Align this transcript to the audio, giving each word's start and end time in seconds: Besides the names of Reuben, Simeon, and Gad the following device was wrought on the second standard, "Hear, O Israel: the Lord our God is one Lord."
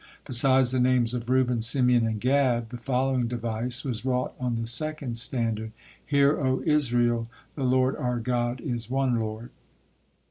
Besides 0.25 0.71
the 0.71 0.79
names 0.79 1.13
of 1.13 1.29
Reuben, 1.29 1.61
Simeon, 1.61 2.07
and 2.07 2.19
Gad 2.19 2.69
the 2.71 2.77
following 2.79 3.27
device 3.27 3.83
was 3.85 4.03
wrought 4.03 4.33
on 4.39 4.55
the 4.55 4.65
second 4.65 5.15
standard, 5.19 5.73
"Hear, 6.03 6.39
O 6.41 6.63
Israel: 6.65 7.27
the 7.53 7.65
Lord 7.65 7.95
our 7.97 8.17
God 8.17 8.61
is 8.61 8.89
one 8.89 9.19
Lord." 9.19 9.51